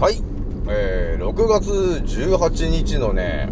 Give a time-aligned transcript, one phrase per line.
[0.00, 0.14] はい、
[0.66, 3.50] えー、6月18日のね、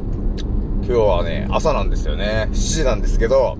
[0.78, 2.48] 今日はね、朝なんですよね。
[2.52, 3.58] 7時なんですけど、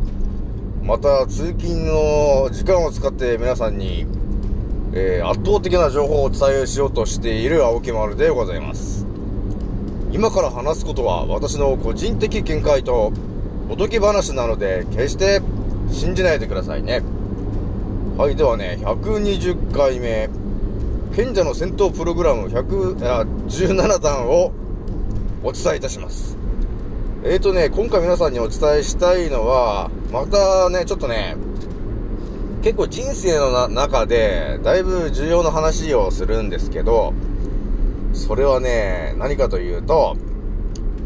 [0.83, 4.07] また通勤の時間を使って皆さんに、
[4.95, 9.07] えー、圧倒的な情報をお伝えしようとしている青木丸でございます。
[10.11, 13.13] 今から話すことは私の個人的見解と
[13.69, 15.43] おとぎ話なので、決して
[15.93, 17.03] 信じないでくださいね。
[18.17, 20.31] はい、ではね、120回目、
[21.15, 24.53] 賢者の戦闘プログラム117弾を
[25.43, 26.37] お伝えいたします。
[27.25, 31.37] えーとね、今回皆さんにお伝えしたいのは、またね、ちょっとね、
[32.63, 37.13] 結構人生の中で、だいぶ重要な話をするんですけど、
[38.13, 40.17] それはね、何かというと、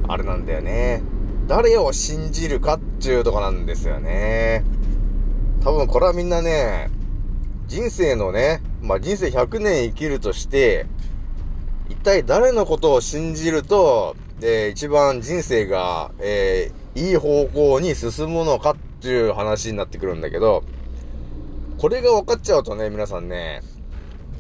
[0.09, 1.03] あれなんだよね。
[1.47, 4.65] 誰を信じるかっていうとこなんですよね。
[5.63, 6.91] 多分これはみんなね、
[7.67, 10.87] 人生のね、まあ、人生100年生きるとして、
[11.89, 20.65] 一体誰のことを信じると、えー、一番人生が、えー、いい方向に進むのかっていう話になってくるんだけど、
[21.79, 23.63] これが分かっちゃうとね、皆さんね、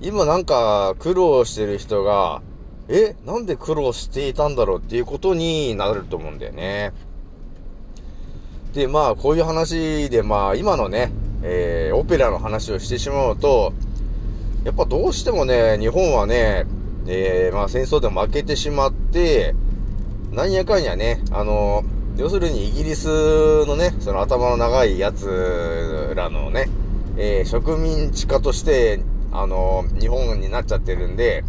[0.00, 2.42] 今なんか苦労してる人が、
[2.88, 6.92] え、なんで苦労していたんだろうっていうことになると思うんだよね。
[8.74, 13.72] で、まあ、こういう話で、まあ、今のね、えー、オペラの話をしてしまうと、
[14.64, 16.66] やっぱどうしてもね、日本はね、
[17.06, 19.54] えー、まあ戦争で負けてしまって、
[20.30, 21.82] なんやかんやね、あの、
[22.16, 26.68] 要するにイギリスのね、その頭の長いやつらのね、
[27.16, 29.00] えー、植民地化として、
[29.32, 31.42] あの、日本になっちゃってるんで、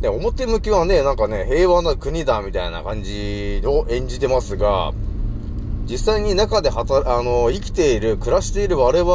[0.00, 4.92] で、表向きはね、なんかね、平和な国だみたいな感じを演じてますが、
[5.88, 9.12] 実際に中で働、あの、生きている、暮らしている我々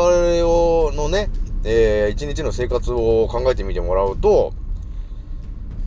[0.48, 1.30] を、のね、
[1.64, 4.54] えー、一日の生活を考えてみてもらうと、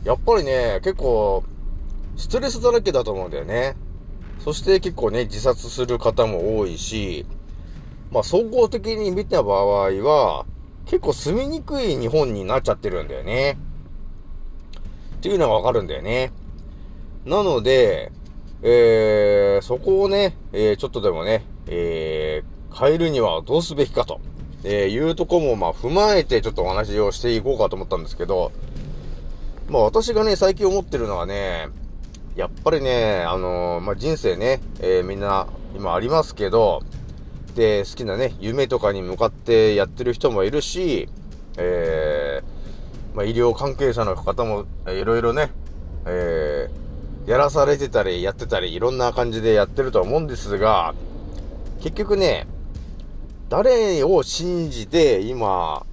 [0.03, 1.43] やっぱりね、結構、
[2.15, 3.75] ストレスだらけだと思うんだよね。
[4.39, 7.25] そして結構ね、自殺する方も多いし、
[8.11, 10.45] まあ総合的に見た場合は、
[10.85, 13.57] 結構住みにくい日本になっちゃってるんだよね。
[15.17, 16.31] っていうのがわかるんだよね。
[17.25, 18.11] なので、
[18.61, 24.21] えー、そこをね、えー、ちょっとでもね、えー、変えるにはどうすべきかと、
[24.67, 28.51] えー、いうとこも、まあ、踏まえてちょっとお話をしていこうかと思ったんですけど、
[29.69, 31.67] まあ、私がね、最近思ってるのはね、
[32.35, 36.81] やっぱりね、あのー、まあ、人生ね、えー、みんな、今ありますけど、
[37.55, 41.09] で、好きなね、夢とかに向かってやってる人もいるし、
[41.57, 45.51] えー、まあ、医療関係者の方も、いろいろね、
[46.07, 50.95] えー、やらされてたり、やってたり、いろんな感じでやってると思うんですが、
[51.81, 52.47] 結局ね、
[53.57, 55.85] 誰を信じて今、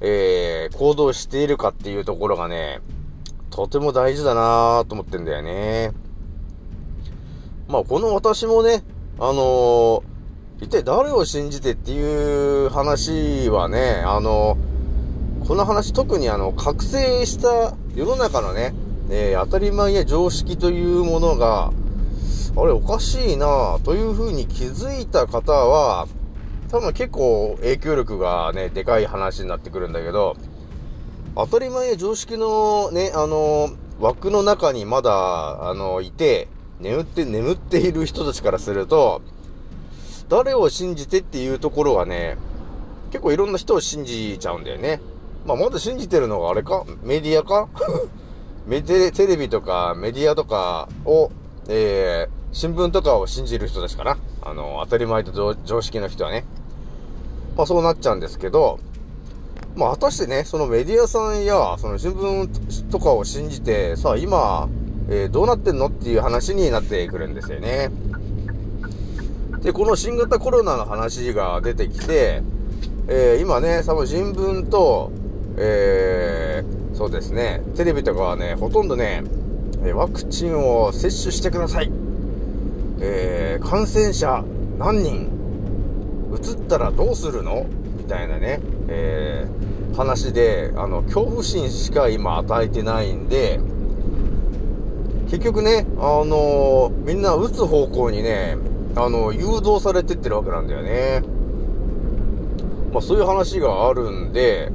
[0.00, 2.80] えー、行動しているかっていうところがね、
[3.50, 5.92] とても大事だなぁと思ってんだよね。
[7.68, 8.82] まあ、この私もね、
[9.20, 10.02] あのー、
[10.62, 18.74] 一体誰を信じてっていう話はね、あのー、この話特にあの、覚醒した世の中のね、
[19.08, 21.70] えー、当たり前や常識というものが、
[22.56, 26.08] あれおかしいなというふうに気づいた方は、
[26.70, 30.36] 多分結構影響力がね、でかい話になってくるんだけど、
[31.36, 33.70] 当たり前や常識のね、あの、
[34.00, 36.48] 枠の中にまだ、あの、いて、
[36.80, 39.22] 眠って、眠っている人たちからすると、
[40.28, 42.36] 誰を信じてっていうところはね、
[43.10, 45.00] 結構いろんな人を信じちゃうんだよね。
[45.46, 46.84] まあ、まだ信じてるのがあれか？
[47.02, 47.68] メディアか？
[48.66, 51.30] メデテレビとかメディアとかを、
[51.68, 54.16] えー、新聞とかを信じる人たちかな。
[54.40, 56.44] あの、当たり前と常識の人はね。
[57.56, 58.78] まあそうなっちゃうんですけど、
[59.74, 64.68] まあ果たしてね、そのメディアさんや、その新聞とかを信じて、さあ今、
[65.10, 67.90] えー、どうなってんのっていう話になってくるんですよね。
[69.62, 72.44] で、この新型コロナの話が出てきて、
[73.08, 75.10] えー、今ね、多分新聞と、
[75.56, 79.24] えー、そうですね、テレビとかはね、ほとんどね、
[79.92, 82.03] ワクチンを接種してください。
[83.00, 84.44] えー、感染者
[84.78, 85.30] 何人？
[86.32, 87.66] 移ったらどうするの？
[87.96, 93.60] みたいなね、えー、話で、あの、恐怖心しか今与えてないんで、
[95.30, 98.56] 結局ね、あのー、みんな打つ方向にね、
[98.96, 101.22] あの、誘導されてってるわけなんだよね。
[102.92, 104.70] まあそういう話があるんで、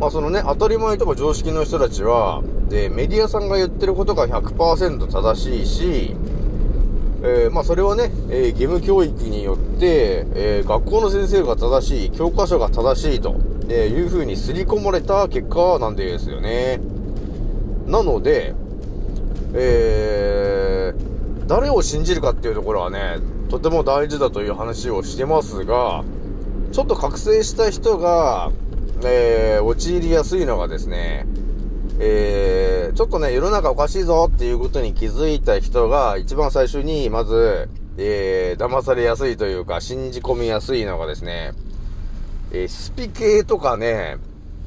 [0.00, 6.16] まあそのね、当たり前とか常識の人たちは、で、メディアさんが言ってることが100%正しいし、
[7.24, 13.36] えー、まあそれはね、えー、義務教育によって、えー、学校の先生が正しい、教科書が正しいと、
[13.68, 16.80] えいう風に刷り込まれた結果なんですよね。
[17.86, 18.54] なので、
[19.54, 23.18] えー、誰を信じるかっていうところはね、
[23.50, 26.02] とても大事だという話をしてますが、
[26.72, 28.50] ちょっと覚醒した人が、
[29.04, 31.26] えー、陥りやすいのがですね、
[32.94, 41.52] ちょっとね、世の中おかしいぞっていうことに気づいた人が、一番最初に、まず、えー、騙されやすいというか、信じ込みやすいのがですね、
[42.50, 44.18] えー、スピ系とかね、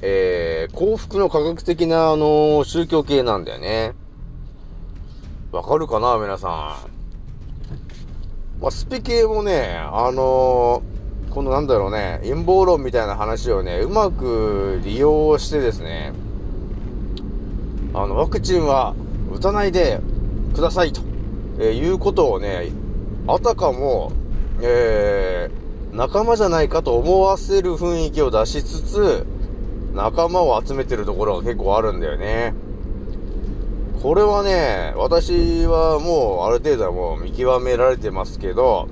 [0.02, 3.94] えー、幸福の科学的な、あのー、宗教系なんだよね。
[5.52, 6.52] わかるかな皆さん。
[8.60, 16.12] まあ、スピ系もね、あのー、このなんだろうね、陰謀論みたいな話をね、うまく利用してですね、
[17.98, 18.94] あの、ワクチンは
[19.34, 20.02] 打たないで
[20.54, 21.02] くださいと、
[21.60, 22.72] えー、いうことをね、
[23.28, 24.12] あたかも、
[24.62, 29.26] えー、仲間じゃないかと思わせる雰囲気を出しつつ、
[29.94, 32.54] 仲間を集めてるところが結構あるんだよね。
[34.04, 38.90] これはね、私はもうある程度はもう見極められてますけど、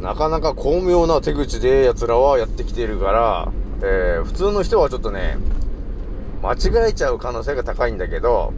[0.00, 3.52] なかなか巧妙な手口で奴らはやってきてるから、
[3.82, 5.36] えー、普通の人はちょっとね、
[6.42, 8.52] 間違えちゃう可能性が高いんだけど、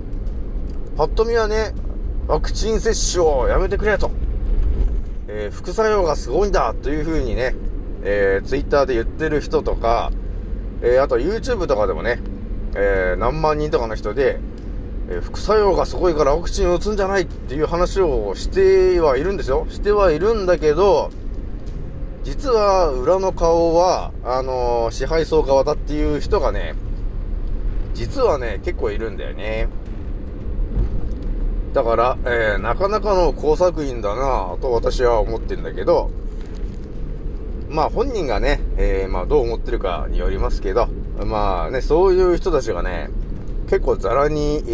[0.97, 1.75] パッと見はね、
[2.27, 4.11] ワクチン接種をやめてくれと、
[5.29, 7.55] えー、副作用がすごいんだという風にね、
[8.03, 10.11] えー、ツイッターで言ってる人とか、
[10.81, 12.21] えー、あと YouTube とかでもね、
[12.75, 14.41] えー、何万人とかの人で、
[15.11, 19.67] え、副作用がすごいからワクチンを打つんじゃないっていう話をしてはいるんですよ。
[19.69, 21.11] してはいるんだけど、
[22.23, 26.75] 実は裏の顔は、あの、支配層側だっていう人がね、
[27.95, 29.69] 実はね、結構いるんだよね。
[31.73, 36.11] だから、えー、なかなかの工作員だなと私は思ってるんだけど、
[37.69, 40.89] まあ本人がね、えー、まあどう思ってるかによりますけど、
[41.25, 43.11] まあね、そういう人たちがね、
[43.69, 44.71] 結構ザラに、え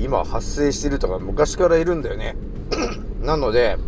[0.00, 2.36] ー、今発生してるとか昔からいるんだよね。
[3.22, 3.78] なので、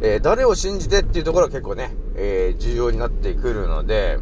[0.00, 4.18] えー、誰を信じてっていうところは結構ね、えー、重要になってくるので、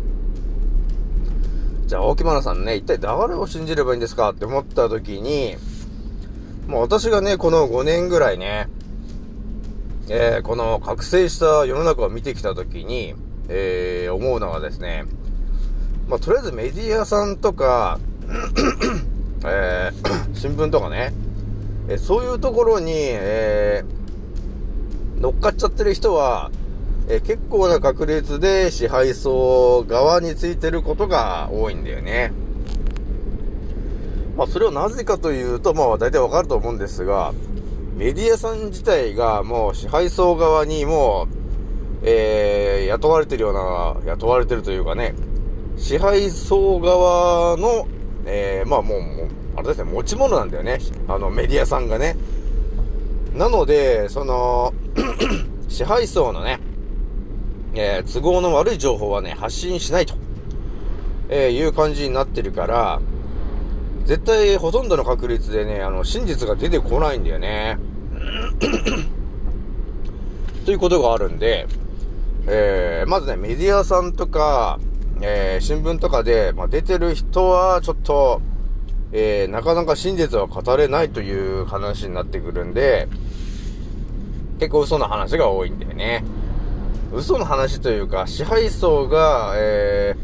[1.91, 4.31] じゃあ、大木村さんね、一体誰を信じればいいんですか？
[4.31, 5.57] って思った時に、
[6.69, 8.69] もう私がね、この5年ぐらいね、
[10.09, 13.17] えー、この覚醒した世の中を見てきた時に、
[13.49, 15.05] えー、思うのはですね、
[16.09, 17.99] まあ、とりあえずメディアさんとか、
[19.45, 21.13] えー、新聞とかね、
[21.89, 23.83] えそういうところに、え
[25.19, 26.53] 乗っかっちゃってる人は、
[27.13, 32.31] え結構な確率で支配層側についてることが多いんだよね。
[34.37, 37.35] まあ、それをなぜかというと、まあ、大体わかると思うんですが、
[37.97, 45.17] メディアさん自体がもう支配層側にもう、えー、雇われてるような、雇われてるというかね、
[45.77, 47.89] 支配層側の、
[48.25, 50.79] えー、まあもう、もうあれですね、持ち物なんだよね。
[51.09, 52.17] あの、メディアさんがね。
[53.35, 54.73] なので、その
[55.69, 56.61] 支配層のね、
[57.75, 60.15] えー、都合の悪い情報はね、発信しないと、
[61.29, 63.01] えー、いう感じになってるから、
[64.05, 67.79] 絶対ほとんどの確率でね、あの、真実が出てこないんだよね。
[70.67, 71.67] ということがあるんで、
[72.47, 74.81] えー、まずね、メディアさんとか、
[75.21, 78.41] えー、新聞とかで、まあ、出てる人は、ちょっと、
[79.13, 83.09] えー、なかなか真実は語れないという話になってくるんで、
[84.59, 86.25] 結構嘘の話が多いんだよね。
[87.13, 90.15] 嘘の話というか、支配層が、え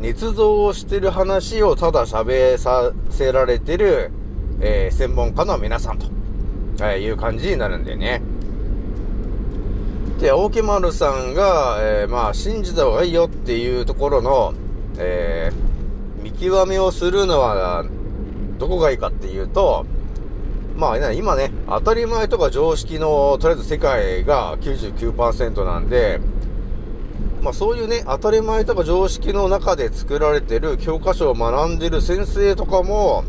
[0.00, 4.10] ー、捏造をしてる話をただ喋させられてる、
[4.60, 6.06] えー、専門家の皆さんと、
[6.80, 8.20] えー、いう感じになるんだよね。
[10.20, 14.52] で、大木丸さんが、えー、まあ、信じた方がいいよっていうところの、
[14.98, 17.86] えー、見極めをするのは、
[18.58, 19.86] どこがいいかっていうと、
[20.76, 26.20] まあ、今ね、当たり前とか常識の、とりあえず世界が99%なんで、
[27.44, 33.22] まあそういうね、当たり前とか常識の中で作られてる教科書を学んでる先生とかも、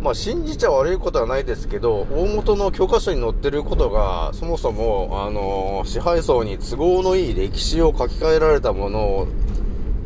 [0.00, 9.26] まあ信じちゃ悪いことはないですけど、大元の教科書に載ってることが、そもそも、あのー、支配層に都合のいい歴史を書き換えられたもの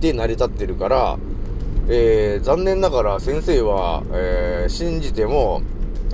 [0.01, 1.19] で成り立ってるから、
[1.89, 5.63] えー、残念ながら先生は、えー、信じても、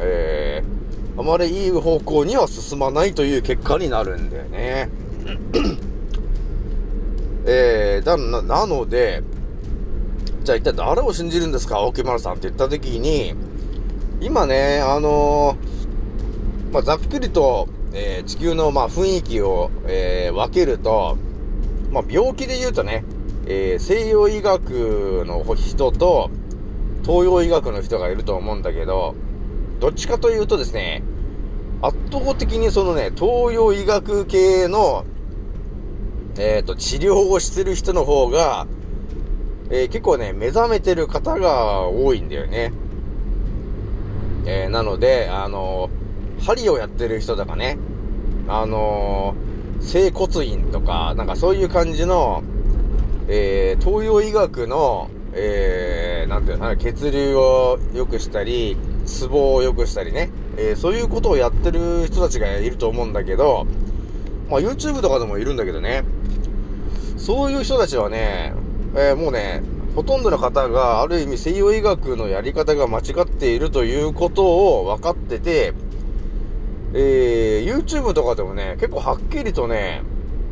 [0.00, 4.90] えー、あまりいい方向には進まないという結果になるんだよね。
[7.46, 9.22] えー、だな、なので、
[10.44, 11.78] じゃあ一体誰を信じるんですか？
[11.78, 13.34] 青木丸さんって言った時に、
[14.20, 21.16] 今ね、あのー、まあ、ざっくりと、えー、地球の、まあ、雰囲気を、えー、分けると、
[21.90, 23.04] まあ、病気で言うとね、
[23.46, 26.30] え西洋医学の人と、
[27.02, 29.14] 東洋医学の人がいると思うんだけど、
[29.80, 31.02] どっちかというとですね、
[31.82, 35.04] 圧倒的にそのね、東洋医学系の、
[36.38, 38.66] えっ、ー、と、治療をしてる人の方が、
[39.70, 42.72] えー、結構ね、目覚めてる方が多いんだよね。
[44.46, 45.88] えー、なので、あの
[46.40, 47.78] 針をやってる人とかね、
[48.46, 49.34] あの
[49.80, 52.42] 整骨院とか、なんかそういう感じの、
[53.28, 58.76] え東洋医学の、えなんていうのかな、血流を良くしたり、
[59.06, 63.66] ツボを良くしたりね、えそういうことをやってる人たちがいると思うんだけど、
[64.50, 66.04] まあ YouTube とかでもいるんだけどね、
[67.24, 68.52] そういう人たちはね、
[68.94, 69.62] えー、もうね、
[69.96, 75.72] ほとんどの方がある意味西洋医学のやり方が間違っているということを分かってて、
[76.92, 80.02] えー、YouTube とかでもね、結構はっきりとね、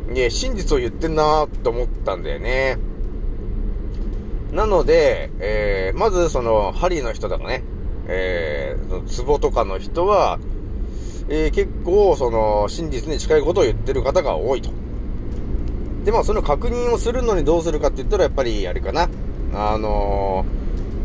[0.07, 2.79] ね、真実を言ってんなーって思ったんだよね。
[4.51, 7.63] なので、えー、まずその、針の人とかね、
[8.07, 10.39] えー、ツボとかの人は、
[11.29, 14.71] えー、結構その、真実に近いことを言ってる方が多いと。
[16.03, 19.09] で、まあ、その確認をするのにどうするかって言ったら、やっぱり、あれかな。
[19.53, 20.45] あの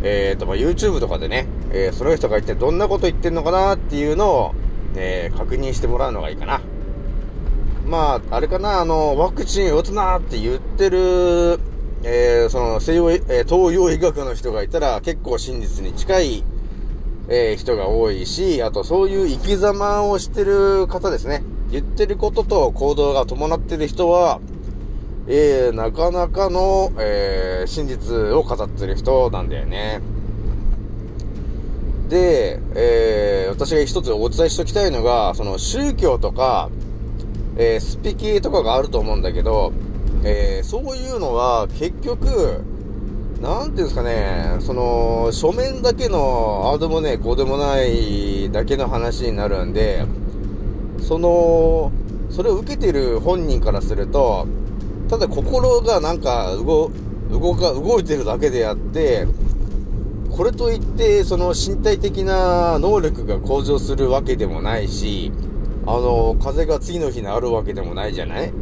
[0.02, 4.54] ー、えっ、ー、と、まあ、YouTube とかでね、えー、その人が一体どんなこと言ってんのかなっていうのを、
[4.96, 6.60] え確認してもらうのがいいかな。
[7.86, 11.60] まあ、あれかな、あの、ワクチン打つなって言ってる、
[12.02, 16.44] えその、西洋、え東洋医学の人がいたら、結構真実に近い、
[17.28, 21.42] え人が多いし、あとそういう生き様をしてる方ですね。
[21.70, 24.40] 言ってることと行動が伴ってる人は、
[25.30, 30.00] えー、なかなかの、えー、真実を語ってる人なんだよね。
[32.08, 36.70] で、えー、私が一つお伝えしておきたいのが、その宗教とか、
[37.58, 39.72] えー、スピキとかがあると思うんだけど、
[40.24, 42.64] えー、そういうのは結局、
[43.42, 50.06] なんていうんですかね、その、書面だけの、ああでもね、こうでもないだけの話になるんで、
[51.02, 51.92] その、
[52.30, 54.46] それを受けてる本人からすると、
[55.08, 56.90] ただ心がなんか動、
[57.30, 59.26] 動か、動いてるだけであって、
[60.30, 65.32] これといって、その身体的な能力が向上するわけでもないし、
[65.86, 68.52] あの、風が次の日にあるわけでもないじゃない？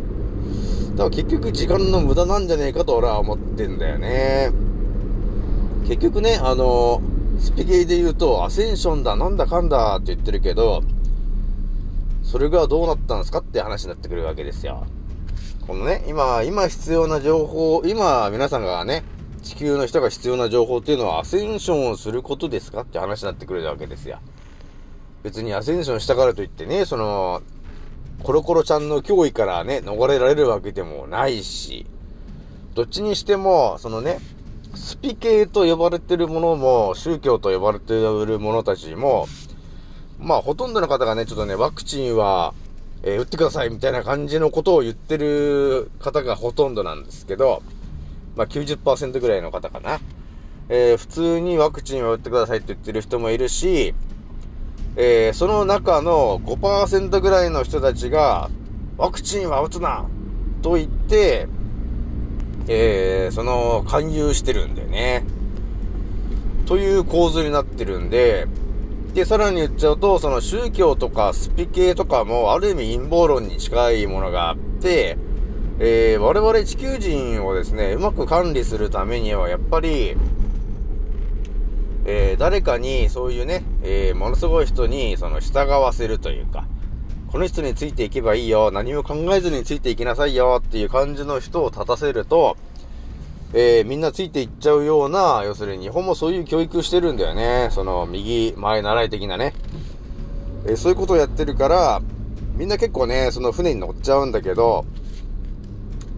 [0.93, 4.53] だから結局時間の無駄なんじゃねえかと俺は思ってんだよね。
[5.89, 7.03] 結局ね、あの、
[7.39, 10.83] スピゲイで言うと、アセンションだ、なんだかんだって言ってるけど、
[12.23, 14.87] それがどうなったんですかって話になってくるわけですよ。
[15.67, 19.03] このね、今、今必要な情報、今皆さんがね、
[19.43, 22.83] 地球の人が必要な情報っていうのはアセンションをすることですか？
[22.83, 24.21] って話になってくるわけですよ。
[25.25, 27.43] 別にアセンションしたからといってね、その、
[28.23, 31.85] コロコロちゃんの脅威からね、逃れられるわけでもないし、
[32.75, 34.21] どっちにしても、そのね、
[34.77, 39.27] スピ系と呼ばれてるものも、宗教と呼ばれてる者たちも、
[40.21, 42.55] まあ、ほとんどの方がね、ちょっとね、ワクチンは、
[43.07, 47.63] えー、打ってくださいみたいな感じのことを言ってる方がほとんどなんですけど、
[48.35, 50.01] まあ90%ぐらいの方かな。
[50.69, 53.95] えー、普通にワクチンを打ってくださいって言ってる人もいるし、
[54.97, 58.51] えー、その中の5%ぐらいの人たちが、
[58.99, 60.07] ワクチンは打つな
[60.63, 61.47] と言って、
[62.67, 65.25] えー、その、勧誘してるんだよね。
[66.67, 68.49] という構図になってるんで、
[69.17, 75.17] で、さらに言っちゃうと、その宗教とかスピ系とかも、ある意味陰謀論に近いものがあって、
[75.79, 80.19] えー、我々地球人をですね、うまく管理するためには、やっぱり、
[82.05, 86.67] えー、誰かにそういうね、えー、ものすごい人に、その、従わせるというか、
[87.33, 92.59] この人についていけばいいよ、何も考えずについていきなさいよっていう感じの人を立たせると、
[93.53, 97.69] えー、みんなついていっちゃうような、要するに日本もそういう教育してるんだよね。
[97.71, 99.55] その、右前習い的なね。
[100.67, 102.03] えー、そういうことをやってるから、
[102.57, 104.85] みんな結構ね、その船に乗っちゃうんだけど、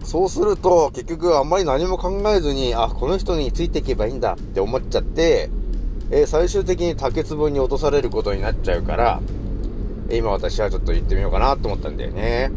[0.03, 5.49] そうすると、結局あんまり何も考えずに、あ、この人についていけばいいんだって思っちゃって、
[6.11, 9.21] えー、最終的に竹壺に落とされることになっちゃうから、
[10.09, 12.51] え今私はちょっと言ってみようかなと思ったんだよね。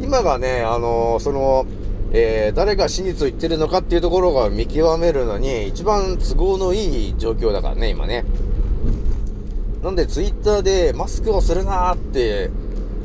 [0.00, 1.66] 今がね、あの、その、
[2.16, 8.24] えー、誰が真実を言ってるのかっていうところが見極めるのに一番都合のいい状況だからね、今ね。
[9.82, 12.50] なんでツイッターでマスクをするなーって、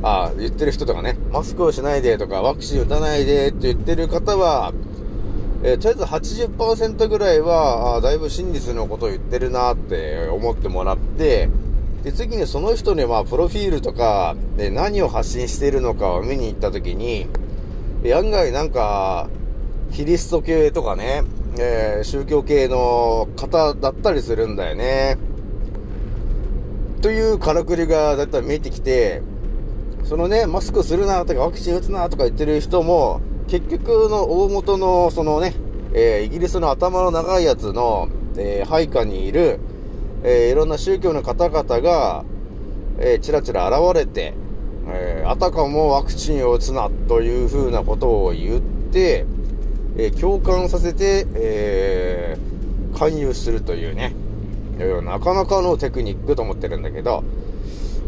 [0.04, 4.72] あ言ってる人とかね、マスクをしないでとか、ワクチン打たないでって言ってる方は、
[5.64, 6.04] えー、とりあえず
[6.46, 11.48] 80%ぐらいは、あだいぶ真実のことを言ってるなって思ってもらって、
[12.04, 17.26] で、次にその人には、プロフィールとか、で、何を発信しているのかを見に行ったときに、
[18.08, 19.28] 案外なんか、
[19.92, 21.22] キリスト系とかね、
[21.58, 25.18] えー、宗教系の方だったりするんだよね。
[27.02, 29.22] というからくりがだいたい見えてきて、
[30.04, 35.54] そのね、マスクするなとかワクチン打つなとか言ってる人も、結局の大元のそのね、
[35.92, 39.58] えー、イギリスの頭の長いやつの、えー、配下にいる、
[40.22, 42.24] えー、いろんな宗教の方々が、
[42.98, 44.34] えー、ちらちら現れて、
[44.88, 49.26] えー、あたかもワクチンを打つなというふうなことを言って、
[49.96, 54.14] えー、共感させて、えー、勧誘するというね、
[55.04, 57.22] なかなかのテクニックと思ってるんだけど、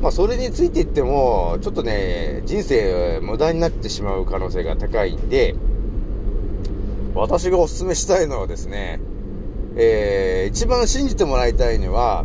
[0.00, 5.54] まあ、それについて言っても、ちょっとね、人生無駄になってしまう可能性が高いんで、
[7.14, 9.00] 私がお勧めしたいのはですね、
[9.76, 12.24] えー、一番信じてもらいたいのは、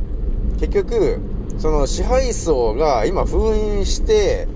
[0.60, 1.20] 結局、
[1.58, 4.48] その支配層が今封印して、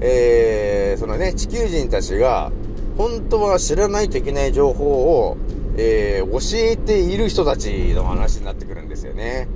[0.00, 2.50] えー、そのね、地球人たちが、
[2.96, 5.36] 本当は知らないといけない情報を、
[5.76, 9.48] えー、教えている人たちの話になってくるんですよね。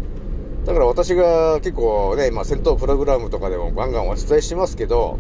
[0.65, 5.19] だから私が結構ね、ま戦闘プログラムとかでもガンガンお伝えしますけど、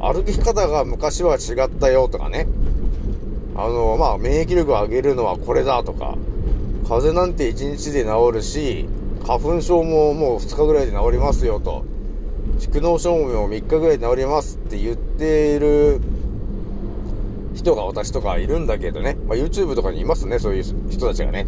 [0.00, 2.46] 歩き方が昔は違ったよとかね。
[3.54, 6.16] あの、まあ免疫力を上げるのはこれだとか、
[6.84, 8.88] 風邪なんて1日で治るし、
[9.26, 11.84] 花粉症ももう2日ぐらいで治りますよと。
[12.60, 16.00] 蓄膿症も3日ぐらいで治りますって言っている
[17.52, 19.16] 人が私とかいるんだけどね。
[19.26, 21.44] まあ、YouTube とかにいますね、そういう人たちがね。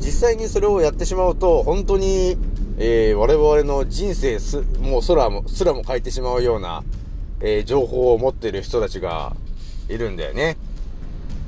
[0.00, 2.36] 実際にそれをやってしまうと、本当に、
[2.76, 6.84] えー、我々の人生す、もう空も、すらも変えてしまうような、
[7.40, 9.34] えー、情報を持っている人たちが
[9.88, 10.58] いるんだよね。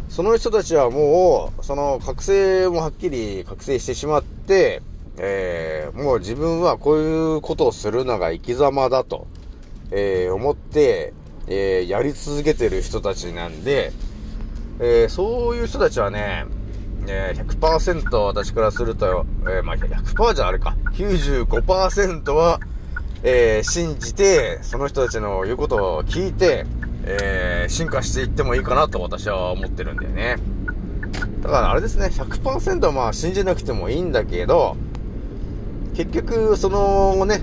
[0.08, 4.80] その人たちはもう、その覚醒もはっきり覚醒してしまって、
[5.18, 9.26] えー、もう自分はこういうことをするのが生き様だと、
[9.90, 11.12] えー、思って、
[11.46, 13.92] えー、やり続けてる人たちなんで、
[14.82, 16.46] えそういう人たちはね、
[17.06, 22.60] え100%私からすると、えまあ、100%じゃあれか、95%は、
[23.22, 26.64] え信じて、その人たちの言うことを聞いて、
[27.04, 30.36] え進化していってもいいかなと私は思ってるんだよね。
[31.42, 34.76] だからあれですね、100%はまあ信じなくてもいいんだけど、
[36.00, 37.42] 結局、そのね、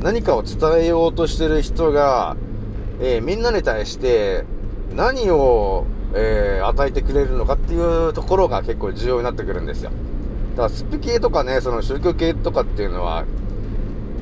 [0.00, 2.34] 何かを伝えようとしてる人が、
[2.98, 4.46] えー、みんなに対して
[4.94, 5.84] 何を、
[6.14, 9.90] えー、与えてくれるのかっていうところが結構重要になってくるんですよ。
[10.52, 13.26] だからスピ系とかね、その宗教系とかっていうのは、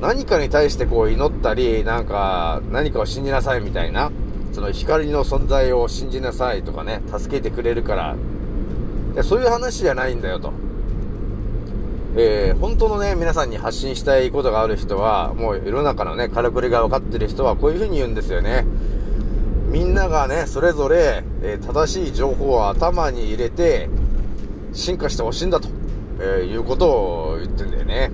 [0.01, 4.11] 何かに対してこう祈ったり、なんか、何かを信じなさいみたいな、
[4.51, 7.95] その光の存在を信じなさいとかね、助けてくれるか
[9.15, 10.51] ら、そういう話じゃないんだよと。
[12.15, 18.65] えー、本当のね、皆さんに発信したいことがある人は、もう世の中のね、からくりが分かってる人はこういう風に言うんですよね。
[19.69, 23.89] みんながね、それぞれ、えー、正しい情報を頭に入れて、
[24.73, 25.69] 進化してほしいんだと、
[26.19, 28.11] えー、いうことを言ってんだよね。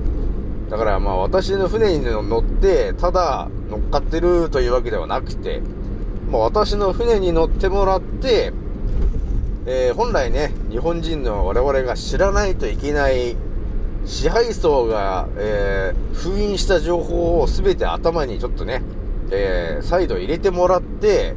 [0.70, 5.62] だからまあ私の船に乗って、ただ乗っかってるというわけではなくて、
[6.30, 8.52] まあ私の船に乗ってもらって、
[9.66, 13.36] えー、本来ね、日本人の我々が知らないといけない
[14.06, 18.84] 支配層が、えー、封印した情報を全て頭にちょっとね、
[19.32, 21.36] えー、再度入れてもらって、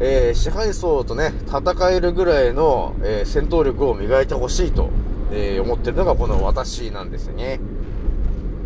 [0.00, 4.88] えー、支配層とね、戦えるぐらいの、え、戦闘力を磨いてほしいと、
[5.30, 7.60] え、思ってるのがこの私なんですよね。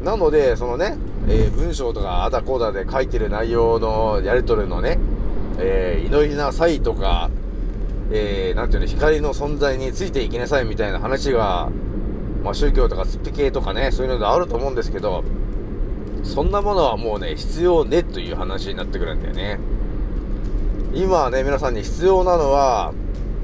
[0.05, 0.97] なので、そのね、
[1.29, 4.99] え、文章とかあだこうだで書いてる内容のやり取りのね、
[5.59, 7.31] え、祈りなさいとか、
[8.13, 11.71] えー、ていうの、光の存在についていきなさいみたいな話が、
[12.43, 15.25] まあ、宗教とかスピ系とかね、そういうのがあると思うんですけど、
[16.25, 19.59] そんなものはもうね、必要ねという話になってくるんだよね。
[20.95, 22.93] 今はね、皆さんに必要なのは、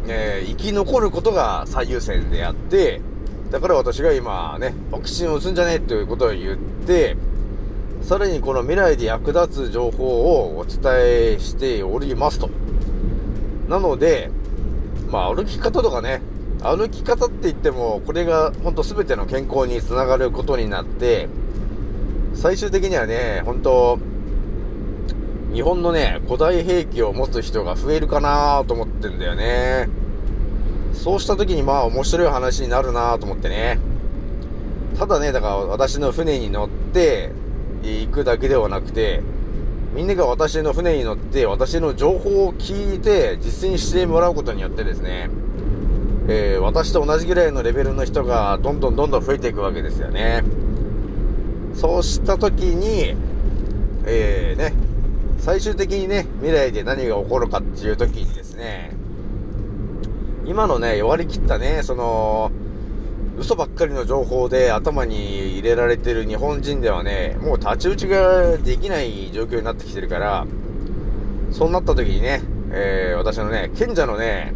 [0.06, 3.00] えー、生き残ることが最優先であって、
[3.50, 6.56] だから私が今ね、ワクチンを打つんじゃねえということを言っ
[6.86, 7.16] て、
[8.02, 10.80] さらにこの未来で役立つ情報をお伝
[11.34, 12.50] えしておりますと。
[13.68, 14.30] なので、
[15.10, 16.20] まあ歩き方とかね、
[16.62, 21.28] 歩き方って言っても、これが本当全ての健康につながることになって、
[22.34, 23.98] 最終的にはね、本当
[25.52, 29.88] 日本のね、古代兵器を持つ人が増えるかなと思ってんだよね。
[30.92, 33.78] そうした時にまあ面白い話になるなと思ってね。
[34.98, 37.30] ただね、だから私の船に乗って
[37.82, 39.22] 行くだけではなくて、
[39.94, 45.30] みんなが私の船に乗って私の情報を聞いて実践してもらうことによってですね、
[46.30, 50.44] えー、私と同じぐらいのレベルの人がどんどんどんどん増えていくわけですよね。
[51.74, 53.16] そうした時に、
[54.04, 54.74] えー、ね、
[55.38, 58.92] 最終的にね、未来で何が起こるかっていう時にですね、
[60.44, 62.50] 今のね、弱り切ったね、その、
[63.38, 70.46] 嘘ばっかりの情報で頭に入れられてる日本人ではね、もう太刀打ちができない状況になってきてるから、
[71.52, 74.52] そうなった時にね、えー、私のね、賢者のね、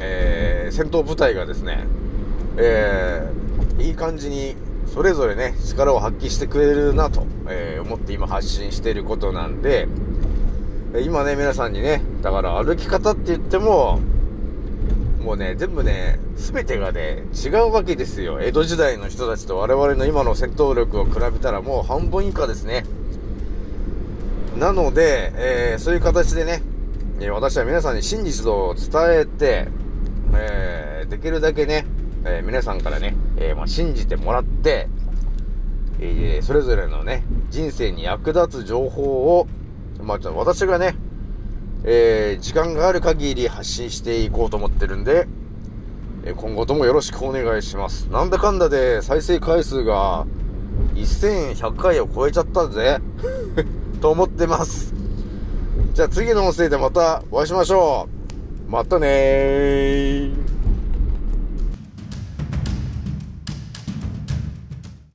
[0.00, 1.84] えー、戦闘部隊がですね、
[2.56, 9.88] えー、いい感じに、それぞれね、力を発揮してくれるなと、えー、思って今発信していることなんで、
[11.04, 14.00] 今ね、皆さんにね、だから歩き方って言っても、
[15.22, 18.40] もうね、全部ね、すべてがね、違うわけですよ。
[18.42, 22.84] 江戸時代の人たちと我々の今の戦闘力を比べたらもう半分以下ですね。
[24.58, 26.62] なので、えー、そういう形でね、
[27.30, 29.68] 私は皆さんに真実を伝えて、
[30.34, 31.86] えー、できるだけね、
[32.24, 34.88] えー、皆さんからね、えまあ、信じてもらって、
[36.00, 39.46] えそれぞれのね、人生に役立つ情報を、
[40.02, 40.96] まあ、私がね、
[41.84, 45.26] え時間がある限り発信していこうと思ってるんで、
[46.24, 48.04] え今後ともよろしくお願いします。
[48.10, 50.26] なんだかんだで再生回数が
[50.94, 53.00] 1100回を超えちゃったぜ。
[54.00, 54.94] と思ってます。
[55.94, 58.21] じゃあ次の音声でまたお会いしましょう。
[58.72, 60.51] またね。